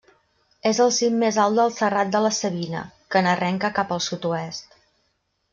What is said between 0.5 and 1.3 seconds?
És el cim